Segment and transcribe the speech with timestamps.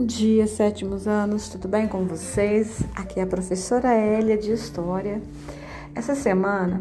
[0.00, 2.80] Bom dia, sétimos anos, tudo bem com vocês?
[2.96, 5.20] Aqui é a professora Hélia de História.
[5.94, 6.80] Essa semana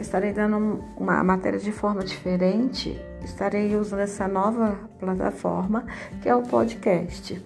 [0.00, 5.86] estarei dando uma matéria de forma diferente, estarei usando essa nova plataforma
[6.20, 7.40] que é o podcast.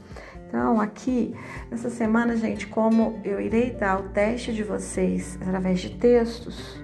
[0.48, 1.36] Então, aqui,
[1.70, 6.80] nessa semana, gente, como eu irei dar o teste de vocês através de textos,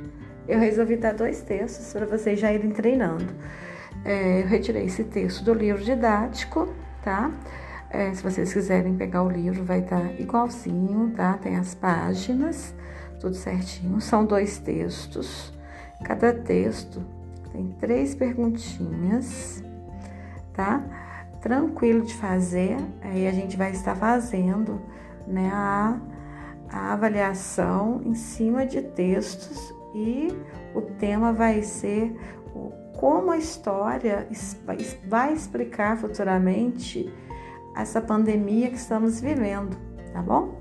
[0.47, 3.33] eu resolvi dar dois textos para vocês já irem treinando.
[4.05, 6.69] É, eu retirei esse texto do livro didático,
[7.03, 7.31] tá?
[7.91, 11.35] É, se vocês quiserem pegar o livro, vai estar tá igualzinho, tá?
[11.35, 12.75] Tem as páginas,
[13.21, 14.01] tudo certinho.
[14.01, 15.53] São dois textos.
[16.05, 17.03] Cada texto
[17.53, 19.63] tem três perguntinhas,
[20.53, 20.83] tá?
[21.41, 22.77] Tranquilo de fazer.
[23.03, 24.81] Aí a gente vai estar fazendo,
[25.27, 25.99] né, a,
[26.69, 30.29] a avaliação em cima de textos e
[30.75, 32.15] o tema vai ser
[32.99, 34.27] como a história
[35.07, 37.13] vai explicar futuramente
[37.77, 39.77] essa pandemia que estamos vivendo,
[40.13, 40.55] tá bom?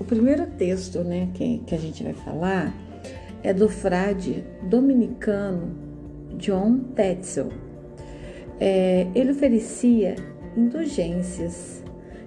[0.00, 2.72] O primeiro texto né, que, que a gente vai falar
[3.42, 5.76] é do frade dominicano
[6.38, 7.50] John Tetzel.
[8.58, 10.16] É, ele oferecia
[10.56, 11.84] indulgências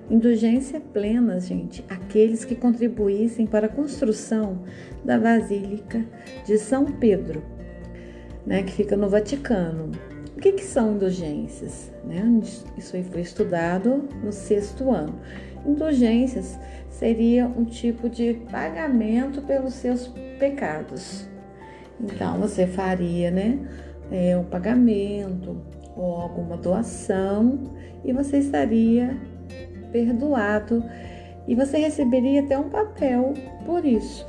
[0.09, 4.63] Indulgência plena, gente, aqueles que contribuíssem para a construção
[5.05, 6.03] da Basílica
[6.45, 7.43] de São Pedro,
[8.43, 9.91] né, que fica no Vaticano.
[10.35, 11.91] O que, que são indulgências?
[12.03, 12.23] Né?
[12.75, 15.13] Isso aí foi estudado no sexto ano.
[15.63, 16.57] Indulgências
[16.89, 20.07] seria um tipo de pagamento pelos seus
[20.39, 21.27] pecados.
[22.01, 23.59] Então você faria, né,
[24.09, 25.61] é, um pagamento
[25.95, 27.59] ou alguma doação
[28.03, 29.15] e você estaria
[29.91, 30.83] perdoado
[31.47, 33.33] e você receberia até um papel
[33.65, 34.27] por isso.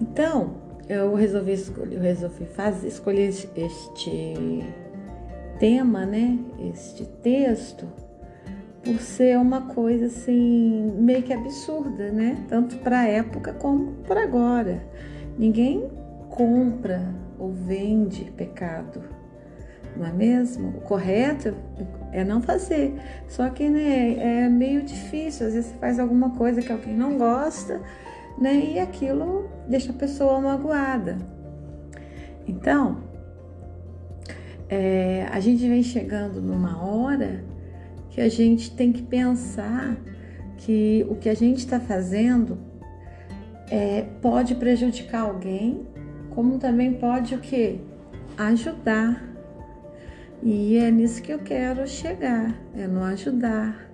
[0.00, 0.54] Então,
[0.88, 4.64] eu resolvi escolher, eu resolvi fazer, escolher este
[5.58, 6.38] tema, né?
[6.58, 7.86] Este texto,
[8.84, 12.44] por ser uma coisa assim meio que absurda, né?
[12.48, 14.82] Tanto para a época como para agora.
[15.38, 15.88] Ninguém
[16.30, 17.02] compra
[17.38, 19.02] ou vende pecado
[19.96, 20.68] não é mesmo?
[20.68, 21.54] O correto
[22.12, 22.94] é não fazer.
[23.28, 27.18] Só que né, é meio difícil, às vezes você faz alguma coisa que alguém não
[27.18, 27.80] gosta,
[28.38, 28.54] né?
[28.54, 31.18] E aquilo deixa a pessoa magoada.
[32.46, 32.98] Então,
[34.68, 37.44] é, a gente vem chegando numa hora
[38.10, 39.96] que a gente tem que pensar
[40.58, 42.58] que o que a gente está fazendo
[43.70, 45.86] é, pode prejudicar alguém,
[46.30, 47.80] como também pode o que?
[48.36, 49.35] Ajudar
[50.42, 53.88] e é nisso que eu quero chegar, é no ajudar.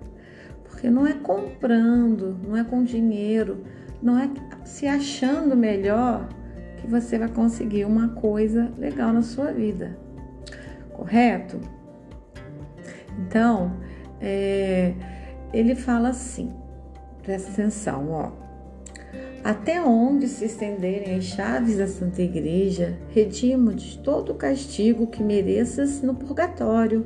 [0.63, 3.63] Porque não é comprando, não é com dinheiro,
[4.01, 4.29] não é
[4.65, 6.27] se achando melhor
[6.77, 9.97] que você vai conseguir uma coisa legal na sua vida.
[10.91, 11.59] Correto?
[13.19, 13.77] Então,
[14.19, 14.93] é,
[15.53, 16.53] ele fala assim,
[17.21, 18.42] presta atenção, ó.
[19.43, 25.21] Até onde se estenderem as chaves da Santa Igreja, redimo de todo o castigo que
[25.21, 27.05] mereças no purgatório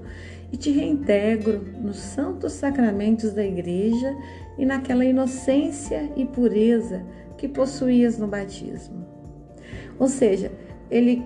[0.52, 4.16] e te reintegro nos santos sacramentos da Igreja
[4.56, 7.04] e naquela inocência e pureza
[7.38, 9.04] que possuías no batismo.
[9.98, 10.52] Ou seja,
[10.92, 11.24] ele,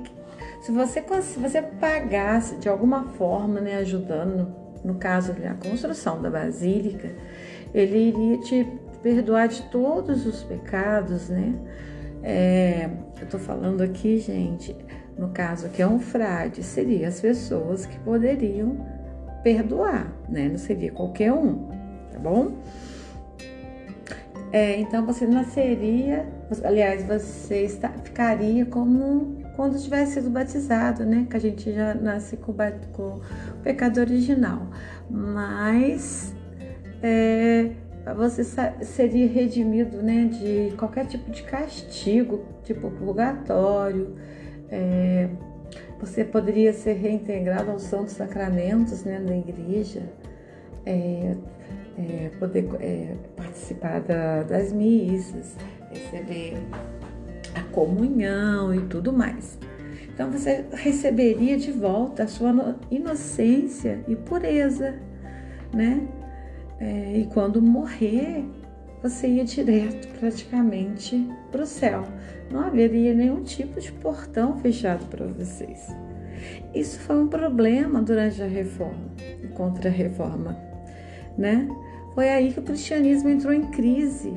[0.62, 4.48] se você, se você pagasse de alguma forma, né, ajudando,
[4.84, 7.12] no, caso da construção da basílica,
[7.74, 8.68] ele iria te
[9.02, 11.54] perdoar de todos os pecados, né?
[12.24, 12.90] É,
[13.20, 14.76] eu tô falando aqui, gente,
[15.18, 18.86] no caso que é um frade, seria as pessoas que poderiam
[19.44, 20.48] perdoar, né?
[20.50, 21.68] Não seria qualquer um,
[22.12, 22.54] tá bom?
[24.54, 26.28] É, então você nasceria,
[26.64, 31.26] aliás, você está, ficaria como quando tivesse sido batizado, né?
[31.30, 32.54] Que a gente já nasce com,
[32.92, 33.22] com o
[33.64, 34.68] pecado original.
[35.10, 36.34] Mas
[37.02, 37.72] é,
[38.16, 38.44] você
[38.84, 44.16] seria redimido né, de qualquer tipo de castigo, tipo purgatório.
[44.70, 45.30] É,
[46.00, 50.02] você poderia ser reintegrado aos santos sacramentos né, da igreja,
[50.86, 51.36] é,
[51.98, 52.68] é, poder
[53.36, 55.56] participar da, das missas,
[55.92, 56.58] receber
[57.54, 59.60] a comunhão e tudo mais.
[60.12, 64.96] Então você receberia de volta a sua inocência e pureza,
[65.74, 66.08] né?
[66.82, 68.44] É, e quando morrer,
[69.04, 72.04] você ia direto praticamente para o céu.
[72.52, 75.88] Não haveria nenhum tipo de portão fechado para vocês.
[76.74, 79.12] Isso foi um problema durante a reforma,
[79.54, 80.58] contra a reforma,
[81.38, 81.68] né?
[82.16, 84.34] Foi aí que o cristianismo entrou em crise.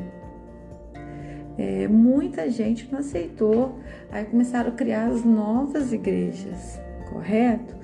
[1.56, 3.79] é, muita gente não aceitou.
[4.11, 6.79] Aí começaram a criar as novas igrejas,
[7.11, 7.84] correto?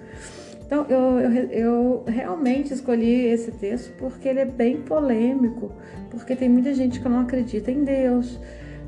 [0.71, 5.73] Então eu, eu, eu realmente escolhi esse texto porque ele é bem polêmico,
[6.09, 8.39] porque tem muita gente que não acredita em Deus,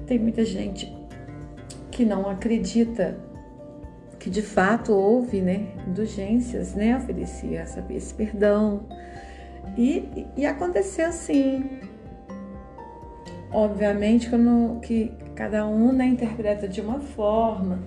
[0.06, 0.96] tem muita gente
[1.90, 3.19] que não acredita
[4.17, 8.87] que de fato houve né, indulgências, né, oferecia esse perdão.
[9.76, 11.81] E, e aconteceu assim.
[13.50, 17.81] Obviamente que, não, que cada um né, interpreta de uma forma.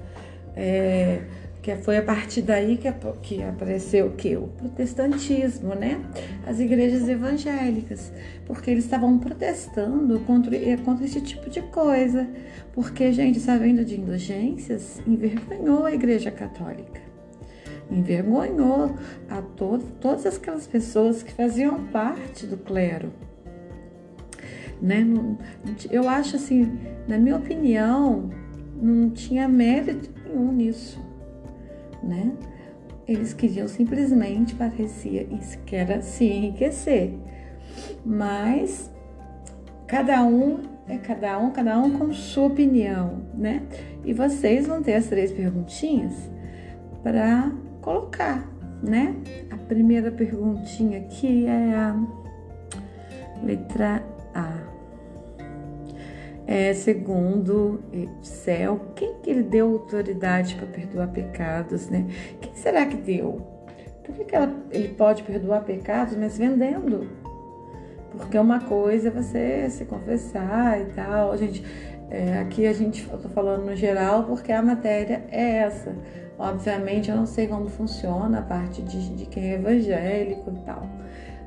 [0.54, 1.22] É,
[1.66, 2.92] que foi a partir daí que,
[3.24, 4.38] que apareceu o que?
[4.38, 6.00] O protestantismo, né?
[6.46, 8.14] As igrejas evangélicas,
[8.46, 12.30] porque eles estavam protestando contra, eh, contra esse tipo de coisa,
[12.72, 17.02] porque, gente, essa venda de indulgências envergonhou a igreja católica,
[17.90, 18.96] envergonhou
[19.28, 23.12] a to todas aquelas pessoas que faziam parte do clero.
[24.80, 25.04] Né?
[25.90, 26.78] Eu acho assim,
[27.08, 28.30] na minha opinião,
[28.80, 31.05] não tinha mérito nenhum nisso
[32.06, 32.32] né?
[33.08, 35.28] Eles queriam simplesmente, parecia
[35.66, 37.14] que era se enriquecer.
[38.06, 38.92] Mas
[39.88, 43.64] cada um é cada um, cada um com sua opinião, né?
[44.04, 46.14] E vocês vão ter as três perguntinhas
[47.04, 48.48] para colocar,
[48.82, 49.16] né?
[49.52, 51.96] A primeira perguntinha aqui é a
[53.44, 54.04] letra
[54.34, 54.76] A
[56.48, 57.80] é, segundo
[58.22, 62.06] céu, quem que ele deu autoridade para perdoar pecados, né?
[62.40, 63.42] Quem será que deu?
[64.04, 67.10] Por que, que ela, ele pode perdoar pecados, mas vendendo?
[68.12, 71.36] Porque uma coisa é você se confessar e tal.
[71.36, 71.66] Gente,
[72.12, 75.96] é, aqui a gente, eu falando no geral porque a matéria é essa.
[76.38, 80.88] Obviamente eu não sei como funciona a parte de, de quem é evangélico e tal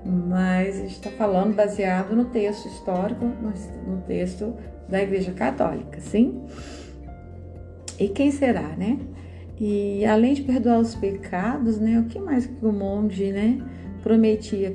[0.05, 3.53] mas a gente está falando baseado no texto histórico, no,
[3.87, 4.55] no, texto
[4.89, 6.47] da Igreja Católica, sim?
[7.99, 8.99] E quem será, né?
[9.61, 11.99] E além de perdoar os pecados, né?
[11.99, 13.61] O que mais que o monge, né?
[14.03, 14.73] Prometia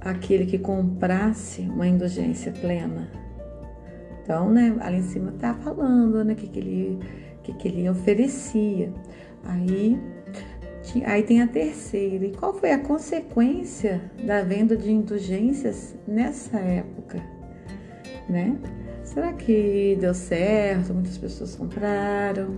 [0.00, 3.08] aquele que comprasse uma indulgência plena.
[4.22, 4.76] Então, né?
[4.80, 6.34] Ali em cima tá falando, né?
[6.34, 6.98] Que que ele,
[7.42, 8.92] que que ele oferecia.
[9.44, 9.98] Aí
[11.04, 12.26] Aí tem a terceira.
[12.26, 17.20] E qual foi a consequência da venda de indulgências nessa época?
[18.28, 18.56] Né?
[19.14, 20.92] Será que deu certo?
[20.92, 22.56] Muitas pessoas compraram.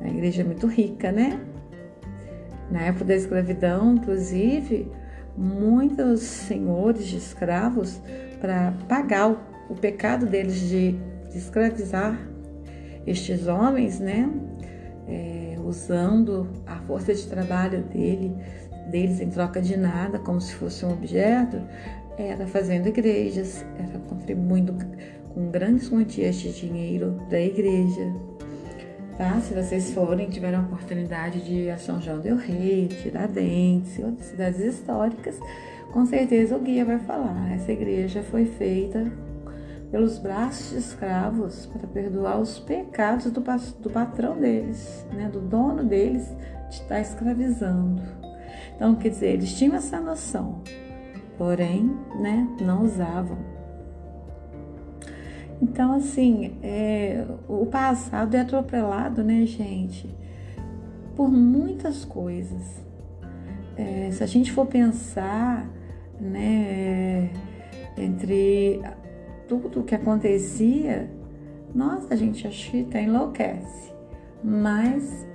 [0.00, 1.38] A igreja é muito rica, né?
[2.70, 4.90] Na época da escravidão, inclusive,
[5.36, 8.00] muitos senhores de escravos,
[8.40, 9.30] para pagar
[9.68, 10.92] o, pecado deles de,
[11.30, 12.18] de escravizar
[13.06, 14.30] estes homens, né?
[15.06, 18.34] É, usando a força de trabalho dele,
[18.90, 21.60] deles em troca de nada, como se fosse um objeto,
[22.18, 24.74] era fazendo igrejas, era contribuindo
[25.34, 28.12] com grandes quantias de dinheiro da igreja.
[29.16, 29.40] Tá?
[29.40, 34.04] Se vocês forem, tiverem a oportunidade de ir a São João del Rei, Tiradentes e
[34.04, 35.38] outras cidades históricas,
[35.92, 37.52] com certeza o guia vai falar.
[37.52, 39.10] Essa igreja foi feita
[39.90, 43.40] pelos braços de escravos para perdoar os pecados do,
[43.80, 45.28] do patrão deles, né?
[45.28, 46.28] do dono deles
[46.68, 48.02] de estar escravizando.
[48.76, 50.62] Então, quer dizer, eles tinham essa noção,
[51.36, 53.57] porém, né, não usavam.
[55.60, 60.08] Então, assim, é, o passado é atropelado, né, gente,
[61.16, 62.84] por muitas coisas.
[63.76, 65.68] É, se a gente for pensar,
[66.20, 67.30] né,
[67.96, 68.80] entre
[69.48, 71.10] tudo o que acontecia,
[71.74, 73.92] nossa, a gente acha que até enlouquece.
[74.42, 75.26] Mas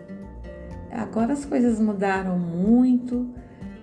[0.92, 3.30] agora as coisas mudaram muito,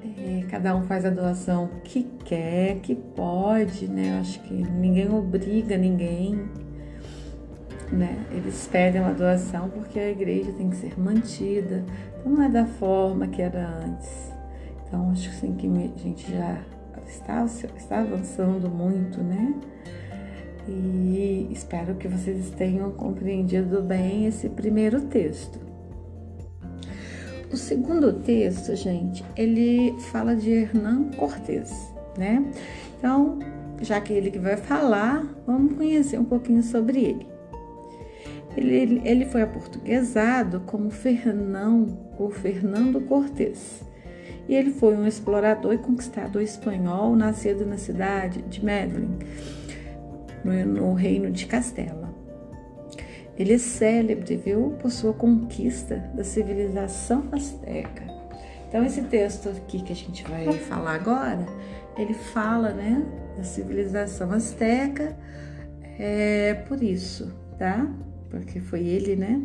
[0.02, 4.16] é, cada um faz a doação que quer, que pode, né?
[4.16, 6.48] Eu acho que ninguém obriga ninguém,
[7.92, 8.24] né?
[8.30, 11.84] Eles pedem uma doação porque a igreja tem que ser mantida,
[12.18, 14.32] então não é da forma que era antes.
[14.86, 16.58] Então acho assim, que a gente já
[17.06, 17.44] está,
[17.76, 19.54] está avançando muito, né?
[20.68, 25.69] e espero que vocês tenham compreendido bem esse primeiro texto.
[27.52, 32.44] O segundo texto, gente, ele fala de Hernán Cortés, né?
[32.96, 33.40] Então,
[33.80, 37.26] já que ele que vai falar, vamos conhecer um pouquinho sobre ele.
[38.56, 43.82] Ele, ele foi aportuguesado como Fernão ou Fernando Cortés.
[44.48, 49.18] E ele foi um explorador e conquistador espanhol, nascido na cidade de Medellín,
[50.44, 52.09] no, no reino de Castela.
[53.40, 58.04] Ele é célebre, viu, por sua conquista da civilização azteca.
[58.68, 61.46] Então, esse texto aqui que a gente vai falar agora,
[61.96, 63.02] ele fala, né,
[63.38, 65.16] da civilização azteca,
[65.98, 67.90] é por isso, tá?
[68.28, 69.40] Porque foi ele, né?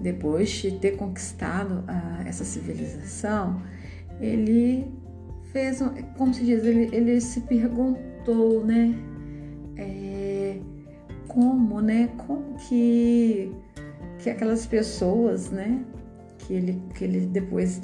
[0.00, 3.60] Depois de ter conquistado a, essa civilização,
[4.20, 4.86] ele
[5.52, 5.82] fez,
[6.16, 8.94] como se diz, ele, ele se perguntou, né?
[9.74, 10.05] É,
[11.36, 12.08] como, né?
[12.26, 13.52] Como que,
[14.18, 15.84] que aquelas pessoas, né?
[16.38, 17.82] Que ele, que ele depois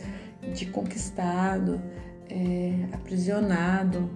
[0.55, 1.79] de conquistado,
[2.31, 4.09] é, aprisionado,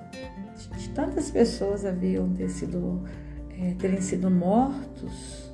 [0.57, 3.05] de, de, tantas pessoas haviam ter sido,
[3.61, 5.53] é, terem sido mortos,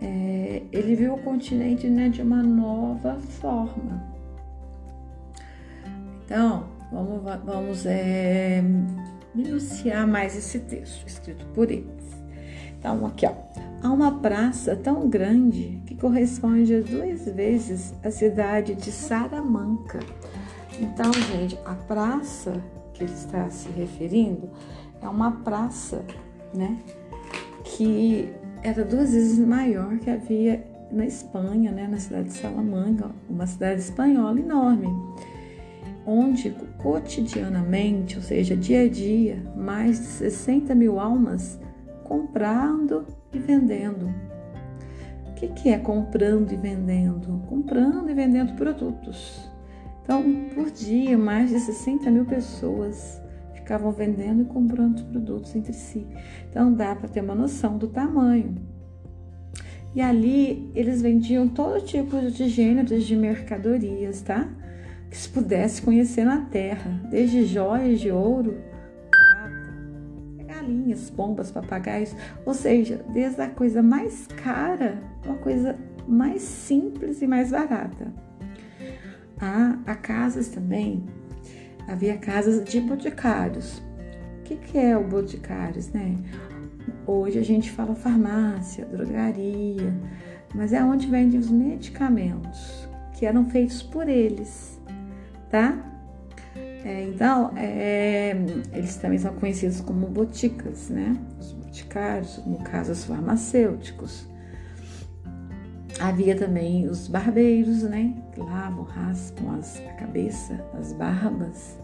[0.00, 4.14] é, ele viu o continente né, de uma nova forma.
[6.24, 8.62] Então, vamos, vamos é,
[9.34, 12.15] minuciar mais esse texto escrito por eles.
[12.86, 13.32] Então, aqui, ó.
[13.82, 19.98] Há uma praça tão grande que corresponde a duas vezes a cidade de Salamanca.
[20.78, 22.62] Então, gente, a praça
[22.94, 24.48] que ele está se referindo
[25.02, 26.04] é uma praça,
[26.54, 26.78] né,
[27.64, 33.48] que era duas vezes maior que havia na Espanha, né, na cidade de Salamanca, uma
[33.48, 34.86] cidade espanhola enorme,
[36.06, 41.58] onde cotidianamente, ou seja, dia a dia, mais de 60 mil almas
[42.06, 44.08] comprando e vendendo.
[45.28, 47.42] O que, que é comprando e vendendo?
[47.48, 49.50] Comprando e vendendo produtos.
[50.02, 50.22] Então,
[50.54, 53.20] por dia, mais de 60 mil pessoas
[53.54, 56.06] ficavam vendendo e comprando os produtos entre si.
[56.48, 58.54] Então, dá para ter uma noção do tamanho.
[59.94, 64.48] E ali eles vendiam todo tipo de gêneros de mercadorias, tá?
[65.10, 68.58] Que se pudesse conhecer na terra, desde joias de ouro,
[70.66, 77.26] galinhas, pombas, papagaios, ou seja, desde a coisa mais cara, uma coisa mais simples e
[77.26, 78.12] mais barata.
[79.40, 81.04] Há, há casas também,
[81.86, 83.82] havia casas de boticários.
[84.40, 86.16] O que, que é o boticários, né?
[87.06, 89.94] Hoje a gente fala farmácia, drogaria,
[90.54, 94.80] mas é onde vendem os medicamentos que eram feitos por eles,
[95.50, 95.95] tá?
[96.86, 98.30] É, então, é,
[98.72, 101.16] eles também são conhecidos como boticas, né?
[101.40, 104.28] Os boticários, no caso, os farmacêuticos.
[105.98, 108.14] Havia também os barbeiros, né?
[108.32, 111.76] Que lavam, raspam as, a cabeça, as barbas.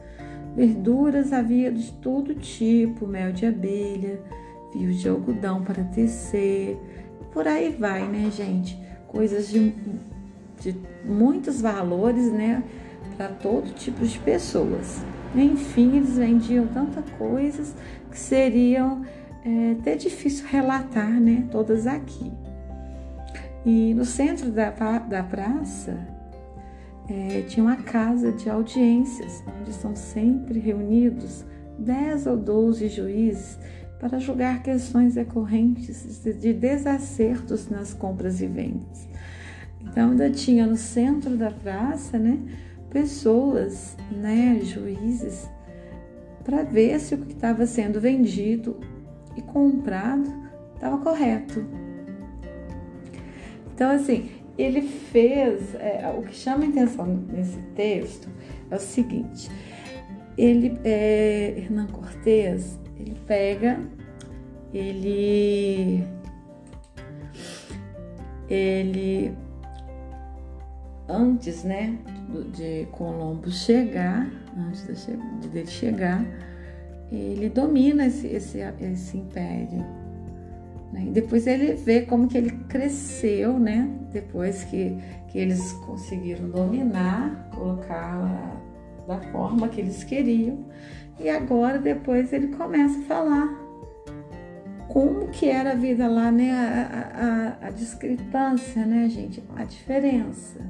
[0.54, 4.20] Verduras havia de todo tipo, mel de abelha,
[4.72, 6.78] fios de algodão para tecer.
[7.32, 8.80] Por aí vai, né, gente?
[9.08, 9.74] Coisas de,
[10.60, 12.62] de muitos valores, né?
[13.16, 15.02] Para todo tipo de pessoas.
[15.34, 17.74] Enfim, eles vendiam tantas coisas
[18.10, 19.02] que seriam
[19.44, 21.46] é, até difícil relatar, né?
[21.50, 22.32] Todas aqui.
[23.64, 25.96] E no centro da, da praça
[27.08, 31.44] é, tinha uma casa de audiências, onde estão sempre reunidos
[31.78, 33.58] 10 ou 12 juízes
[33.98, 39.08] para julgar questões decorrentes de desacertos nas compras e vendas.
[39.80, 42.38] Então ainda tinha no centro da praça, né,
[42.92, 45.48] pessoas, né, juízes,
[46.44, 48.78] para ver se o que estava sendo vendido
[49.36, 50.30] e comprado
[50.74, 51.64] estava correto.
[53.74, 55.74] Então, assim, ele fez.
[55.76, 58.28] É, o que chama atenção nesse texto
[58.70, 59.50] é o seguinte:
[60.36, 63.80] ele, é, Hernan Cortés, ele pega,
[64.72, 66.04] ele.
[68.48, 69.34] Ele.
[71.08, 71.98] Antes, né,
[72.50, 76.24] de Colombo chegar, antes de, dele chegar,
[77.10, 80.02] ele domina esse, esse, esse império
[80.92, 81.04] né?
[81.06, 83.88] E depois ele vê como que ele cresceu, né?
[84.12, 84.96] Depois que,
[85.28, 88.60] que eles conseguiram dominar, colocar
[89.08, 90.66] da forma que eles queriam.
[91.18, 93.62] E agora depois ele começa a falar
[94.88, 96.52] como que era a vida lá, né?
[96.52, 99.42] A, a, a discrepância, né, gente?
[99.56, 100.60] A diferença.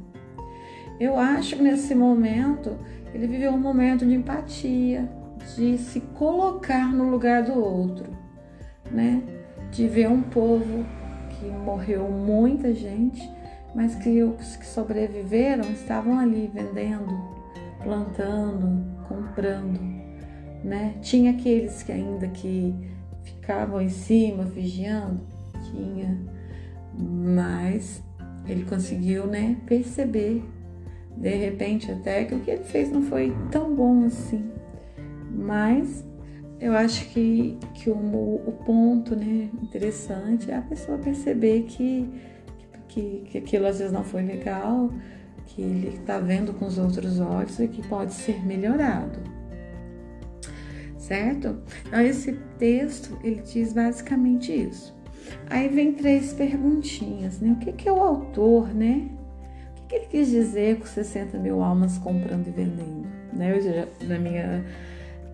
[1.02, 2.78] Eu acho que nesse momento
[3.12, 5.10] ele viveu um momento de empatia,
[5.56, 8.06] de se colocar no lugar do outro,
[8.88, 9.20] né?
[9.72, 10.86] de ver um povo
[11.30, 13.28] que morreu muita gente,
[13.74, 17.12] mas que os que sobreviveram estavam ali vendendo,
[17.82, 19.80] plantando, comprando,
[20.62, 20.94] né?
[21.02, 22.72] Tinha aqueles que ainda que
[23.24, 25.20] ficavam em cima vigiando,
[25.64, 26.16] tinha,
[26.96, 28.00] mas
[28.46, 30.44] ele conseguiu, né, perceber
[31.16, 34.50] de repente até que o que ele fez não foi tão bom assim,
[35.30, 36.04] mas
[36.60, 42.08] eu acho que, que o, o ponto né, interessante é a pessoa perceber que,
[42.88, 44.90] que, que aquilo às vezes não foi legal,
[45.46, 49.18] que ele está vendo com os outros olhos e que pode ser melhorado.
[50.96, 51.58] certo?
[51.86, 54.96] Então, esse texto, ele diz basicamente isso.
[55.50, 57.52] Aí vem três perguntinhas, né?
[57.52, 59.08] O que, que é o autor, né?
[59.92, 63.06] Que, ele quis dizer com 60 mil almas comprando e vendendo?
[63.30, 63.54] Né?
[63.54, 64.64] Eu já, na minha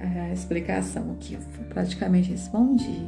[0.01, 1.39] uh, explicação aqui,
[1.69, 3.07] praticamente respondi.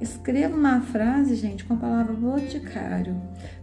[0.00, 3.20] Escreva uma frase, gente, com a palavra boticário.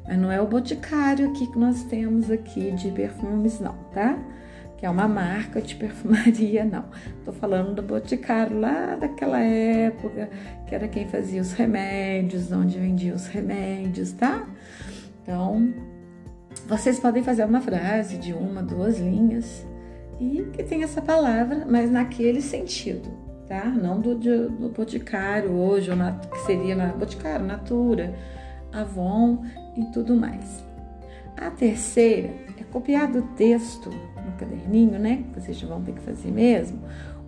[0.08, 4.20] Mas não é o boticário aqui que nós temos aqui de perfumes, não, tá?
[4.78, 6.86] Que é uma marca de perfumaria, não.
[7.24, 10.30] Tô falando do boticário lá daquela época,
[10.68, 14.48] que era quem fazia os remédios, onde vendia os remédios, tá?
[15.24, 15.74] Então,
[16.68, 19.66] vocês podem fazer uma frase de uma, duas linhas
[20.20, 23.66] e que tem essa palavra, mas naquele sentido tá?
[23.66, 28.14] Não do, do Boticário hoje, ou na, que seria na Boticário, Natura,
[28.72, 29.44] Avon
[29.76, 30.64] e tudo mais.
[31.38, 35.24] A terceira é copiar do texto no caderninho, né?
[35.34, 36.80] Que vocês vão ter que fazer mesmo.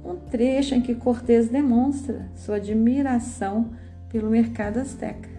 [0.03, 3.71] Um trecho em que Cortés demonstra sua admiração
[4.09, 5.29] pelo mercado azteca.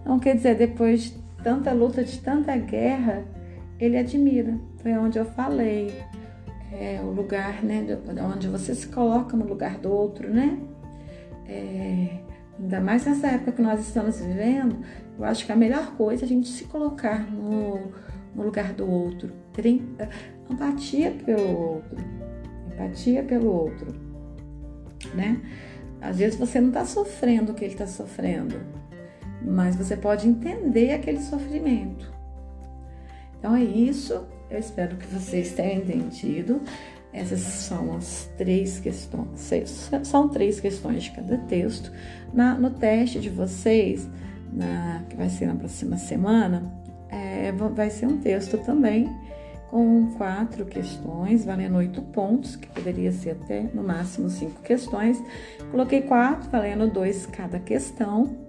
[0.00, 3.24] Então, quer dizer, depois de tanta luta, de tanta guerra,
[3.78, 4.58] ele admira.
[4.82, 5.92] Foi onde eu falei
[6.72, 7.98] é, o lugar, né,
[8.34, 10.58] onde você se coloca no lugar do outro, né?
[11.46, 12.18] É,
[12.58, 14.76] ainda mais nessa época que nós estamos vivendo,
[15.18, 17.90] eu acho que a melhor coisa é a gente se colocar no,
[18.34, 19.32] no lugar do outro,
[20.50, 21.98] empatia pelo outro,
[22.72, 23.94] empatia pelo outro,
[25.14, 25.40] né?
[26.00, 28.56] Às vezes você não está sofrendo o que ele está sofrendo,
[29.42, 32.12] mas você pode entender aquele sofrimento.
[33.38, 36.60] Então é isso eu espero que vocês tenham entendido.
[37.12, 39.50] Essas são as três questões,
[40.04, 41.90] são três questões de cada texto.
[42.32, 44.08] Na, no teste de vocês,
[44.52, 46.70] na, que vai ser na próxima semana,
[47.08, 49.08] é, vai ser um texto também
[49.70, 55.22] com quatro questões, valendo oito pontos, que poderia ser até no máximo cinco questões.
[55.70, 58.47] Coloquei quatro, valendo dois cada questão.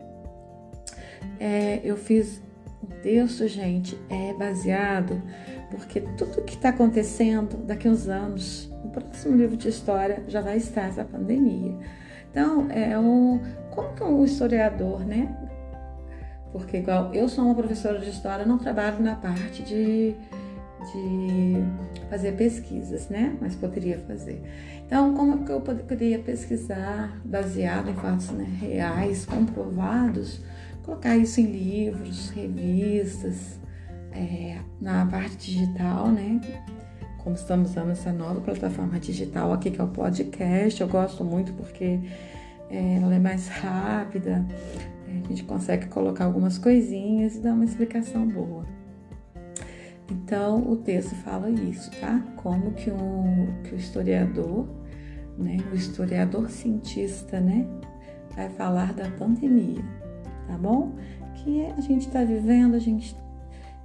[1.40, 2.42] É, eu fiz
[2.84, 5.22] o texto, gente, é baseado
[5.70, 10.42] porque tudo que está acontecendo daqui a uns anos, o próximo livro de história já
[10.42, 11.78] vai estar essa pandemia.
[12.32, 13.40] Então, é um,
[13.72, 15.36] como que um historiador, né?
[16.52, 20.16] Porque igual eu sou uma professora de história, não trabalho na parte de,
[20.92, 21.64] de
[22.10, 23.38] fazer pesquisas, né?
[23.40, 24.42] Mas poderia fazer.
[24.86, 30.42] Então, como que eu poderia pesquisar baseado em fatos né, reais, comprovados,
[30.84, 33.60] colocar isso em livros, revistas,
[34.12, 36.42] é, na parte digital, né?
[37.24, 41.54] Como estamos usando essa nova plataforma digital aqui, que é o podcast, eu gosto muito
[41.54, 42.00] porque
[42.70, 44.46] é, ela é mais rápida,
[45.08, 48.66] a gente consegue colocar algumas coisinhas e dar uma explicação boa.
[50.12, 52.24] Então, o texto fala isso, tá?
[52.38, 54.68] Como que, um, que o historiador,
[55.38, 57.68] né, o historiador cientista, né,
[58.36, 59.84] vai falar da pandemia,
[60.50, 60.92] tá bom?
[61.36, 63.16] Que a gente está vivendo, a gente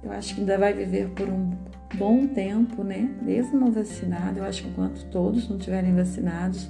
[0.03, 1.51] eu acho que ainda vai viver por um
[1.95, 3.09] bom tempo, né?
[3.23, 6.69] Mesmo vacinado, eu acho que enquanto todos não estiverem vacinados,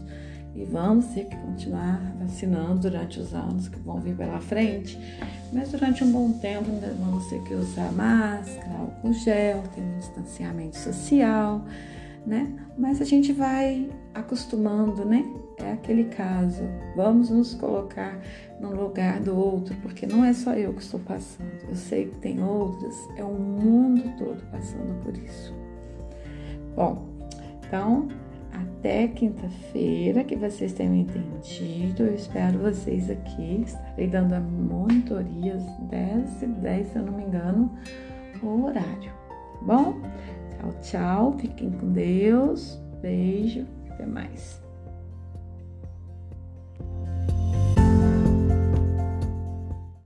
[0.55, 4.97] e vamos ter que continuar vacinando durante os anos que vão vir pela frente,
[5.51, 9.97] mas durante um bom tempo ainda vamos ter que usar máscara, álcool gel, ter um
[9.97, 11.65] distanciamento social,
[12.25, 12.53] né?
[12.77, 15.25] Mas a gente vai acostumando, né?
[15.57, 16.63] É aquele caso.
[16.95, 18.19] Vamos nos colocar
[18.59, 21.63] no lugar do outro, porque não é só eu que estou passando.
[21.67, 25.53] Eu sei que tem outras, é o mundo todo passando por isso.
[26.75, 27.07] Bom,
[27.59, 28.07] então
[28.55, 32.03] até quinta-feira que vocês tenham entendido.
[32.03, 33.63] Eu espero vocês aqui.
[33.65, 37.71] Estarei dando a monitoria às 10 e 10, se eu não me engano,
[38.41, 39.11] o horário.
[39.11, 39.95] Tá bom?
[40.65, 41.37] Tchau, tchau.
[41.39, 42.81] Fiquem com Deus.
[43.01, 43.65] Beijo.
[43.91, 44.64] Até mais.